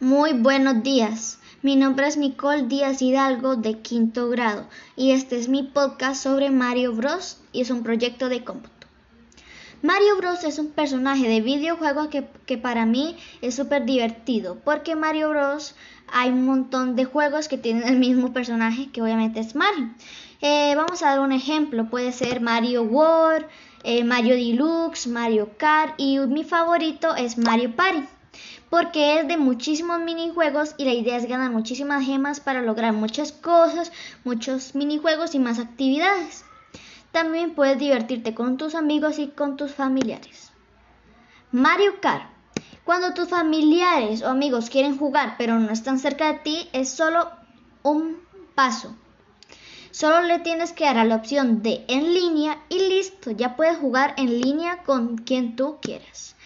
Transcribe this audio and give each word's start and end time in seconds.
Muy 0.00 0.32
buenos 0.32 0.84
días. 0.84 1.40
Mi 1.60 1.74
nombre 1.74 2.06
es 2.06 2.16
Nicole 2.16 2.68
Díaz 2.68 3.02
Hidalgo 3.02 3.56
de 3.56 3.80
quinto 3.80 4.28
grado 4.28 4.68
y 4.94 5.10
este 5.10 5.36
es 5.36 5.48
mi 5.48 5.64
podcast 5.64 6.22
sobre 6.22 6.50
Mario 6.50 6.94
Bros. 6.94 7.38
y 7.50 7.62
es 7.62 7.70
un 7.70 7.82
proyecto 7.82 8.28
de 8.28 8.44
cómputo. 8.44 8.86
Mario 9.82 10.16
Bros. 10.18 10.44
es 10.44 10.60
un 10.60 10.68
personaje 10.68 11.26
de 11.26 11.40
videojuego 11.40 12.10
que, 12.10 12.28
que 12.46 12.56
para 12.56 12.86
mí 12.86 13.16
es 13.42 13.56
súper 13.56 13.86
divertido 13.86 14.58
porque 14.64 14.94
Mario 14.94 15.30
Bros. 15.30 15.74
hay 16.12 16.30
un 16.30 16.46
montón 16.46 16.94
de 16.94 17.04
juegos 17.04 17.48
que 17.48 17.58
tienen 17.58 17.88
el 17.88 17.98
mismo 17.98 18.32
personaje 18.32 18.92
que 18.92 19.02
obviamente 19.02 19.40
es 19.40 19.56
Mario. 19.56 19.90
Eh, 20.40 20.74
vamos 20.76 21.02
a 21.02 21.06
dar 21.06 21.18
un 21.18 21.32
ejemplo, 21.32 21.90
puede 21.90 22.12
ser 22.12 22.40
Mario 22.40 22.84
World, 22.84 23.46
eh, 23.82 24.04
Mario 24.04 24.36
Deluxe, 24.36 25.08
Mario 25.08 25.50
Kart 25.58 25.94
y 25.98 26.20
mi 26.20 26.44
favorito 26.44 27.16
es 27.16 27.36
Mario 27.36 27.74
Party 27.74 28.04
porque 28.70 29.20
es 29.20 29.28
de 29.28 29.36
muchísimos 29.36 30.00
minijuegos 30.00 30.74
y 30.76 30.84
la 30.84 30.92
idea 30.92 31.16
es 31.16 31.26
ganar 31.26 31.50
muchísimas 31.50 32.04
gemas 32.04 32.40
para 32.40 32.62
lograr 32.62 32.92
muchas 32.92 33.32
cosas, 33.32 33.92
muchos 34.24 34.74
minijuegos 34.74 35.34
y 35.34 35.38
más 35.38 35.58
actividades. 35.58 36.44
También 37.12 37.54
puedes 37.54 37.78
divertirte 37.78 38.34
con 38.34 38.56
tus 38.58 38.74
amigos 38.74 39.18
y 39.18 39.28
con 39.28 39.56
tus 39.56 39.72
familiares. 39.72 40.52
Mario 41.50 42.00
Kart. 42.00 42.30
Cuando 42.84 43.12
tus 43.12 43.28
familiares 43.28 44.22
o 44.22 44.28
amigos 44.28 44.70
quieren 44.70 44.96
jugar 44.96 45.34
pero 45.36 45.58
no 45.58 45.70
están 45.70 45.98
cerca 45.98 46.32
de 46.32 46.38
ti, 46.40 46.68
es 46.72 46.90
solo 46.90 47.30
un 47.82 48.18
paso. 48.54 48.94
Solo 49.90 50.22
le 50.22 50.38
tienes 50.38 50.72
que 50.72 50.84
dar 50.84 50.98
a 50.98 51.04
la 51.04 51.16
opción 51.16 51.62
de 51.62 51.84
en 51.88 52.14
línea 52.14 52.62
y 52.68 52.78
listo, 52.78 53.30
ya 53.30 53.56
puedes 53.56 53.78
jugar 53.78 54.14
en 54.16 54.40
línea 54.40 54.84
con 54.84 55.18
quien 55.18 55.56
tú 55.56 55.78
quieras. 55.82 56.36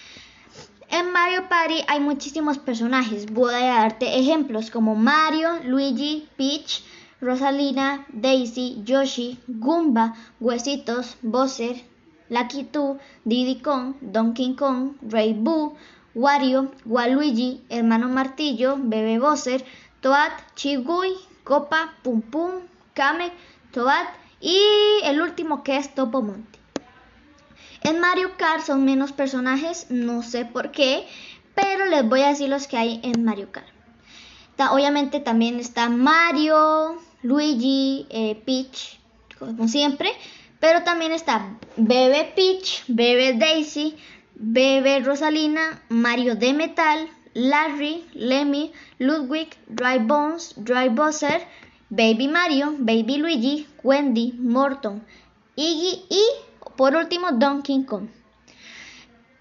En 0.92 1.10
Mario 1.10 1.48
Party 1.48 1.82
hay 1.88 2.00
muchísimos 2.00 2.58
personajes. 2.58 3.32
Voy 3.32 3.54
a 3.54 3.78
darte 3.78 4.18
ejemplos 4.18 4.70
como 4.70 4.94
Mario, 4.94 5.48
Luigi, 5.64 6.28
Peach, 6.36 6.84
Rosalina, 7.18 8.04
Daisy, 8.12 8.82
Yoshi, 8.84 9.38
Goomba, 9.46 10.14
Huesitos, 10.38 11.16
Bowser, 11.22 11.82
Lucky 12.28 12.68
2, 12.70 12.98
Diddy 13.24 13.62
Kong, 13.62 13.94
Donkey 14.02 14.54
Kong, 14.54 14.96
Ray 15.00 15.32
Boo, 15.32 15.76
Wario, 16.14 16.70
Waluigi, 16.84 17.62
Hermano 17.70 18.10
Martillo, 18.10 18.76
Bebé 18.76 19.18
Bowser, 19.18 19.64
Toad, 20.02 20.32
Chigui, 20.56 21.14
Copa, 21.42 21.94
Pum 22.02 22.20
Pum, 22.20 22.50
Kame, 22.92 23.32
Toad 23.72 24.08
y 24.42 24.60
el 25.04 25.22
último 25.22 25.62
que 25.62 25.78
es 25.78 25.94
Topo 25.94 26.20
Monte. 26.20 26.61
En 27.84 28.00
Mario 28.00 28.36
Kart 28.36 28.64
son 28.64 28.84
menos 28.84 29.12
personajes, 29.12 29.86
no 29.90 30.22
sé 30.22 30.44
por 30.44 30.70
qué, 30.70 31.04
pero 31.54 31.86
les 31.86 32.08
voy 32.08 32.22
a 32.22 32.28
decir 32.28 32.48
los 32.48 32.66
que 32.68 32.76
hay 32.76 33.00
en 33.02 33.24
Mario 33.24 33.50
Kart. 33.50 33.66
obviamente 34.70 35.18
también 35.18 35.58
está 35.58 35.88
Mario, 35.88 36.96
Luigi, 37.22 38.06
eh, 38.10 38.40
Peach, 38.46 39.00
como 39.38 39.66
siempre, 39.66 40.12
pero 40.60 40.84
también 40.84 41.10
está 41.10 41.58
Bebe 41.76 42.32
Peach, 42.36 42.84
Bebe 42.86 43.32
Daisy, 43.32 43.96
Bebe 44.36 45.00
Rosalina, 45.00 45.82
Mario 45.88 46.36
de 46.36 46.52
Metal, 46.52 47.08
Larry, 47.34 48.04
Lemmy, 48.14 48.72
Ludwig, 48.98 49.48
Dry 49.66 49.98
Bones, 49.98 50.54
Dry 50.56 50.88
Bowser, 50.88 51.42
Baby 51.90 52.28
Mario, 52.28 52.74
Baby 52.78 53.18
Luigi, 53.18 53.66
Wendy, 53.82 54.32
Morton, 54.38 55.02
Iggy 55.56 56.04
y 56.08 56.22
por 56.76 56.94
último, 56.96 57.32
Donkey 57.32 57.84
Kong. 57.84 58.08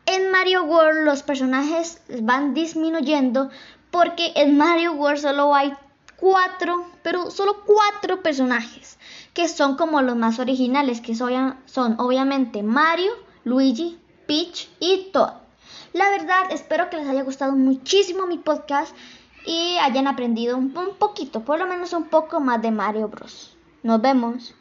En 0.05 0.31
Mario 0.31 0.63
World 0.63 1.05
los 1.05 1.23
personajes 1.23 2.01
van 2.21 2.53
disminuyendo 2.53 3.49
porque 3.91 4.31
en 4.35 4.57
Mario 4.57 4.93
World 4.93 5.19
solo 5.19 5.53
hay 5.53 5.73
cuatro, 6.17 6.85
pero 7.03 7.31
solo 7.31 7.63
cuatro 7.65 8.21
personajes 8.21 8.97
que 9.33 9.47
son 9.47 9.75
como 9.75 10.01
los 10.01 10.15
más 10.15 10.39
originales, 10.39 11.01
que 11.01 11.15
son, 11.15 11.55
obviamente 11.97 12.63
Mario, 12.63 13.11
Luigi, 13.43 13.99
Peach 14.27 14.69
y 14.79 15.09
Todd. 15.11 15.31
La 15.93 16.09
verdad, 16.09 16.51
espero 16.51 16.89
que 16.89 16.97
les 16.97 17.07
haya 17.07 17.23
gustado 17.23 17.53
muchísimo 17.53 18.27
mi 18.27 18.37
podcast 18.37 18.95
y 19.45 19.77
hayan 19.81 20.07
aprendido 20.07 20.57
un 20.57 20.73
poquito, 20.99 21.41
por 21.41 21.59
lo 21.59 21.67
menos 21.67 21.93
un 21.93 22.05
poco 22.05 22.39
más 22.39 22.61
de 22.61 22.71
Mario 22.71 23.07
Bros. 23.07 23.55
Nos 23.83 24.01
vemos. 24.01 24.53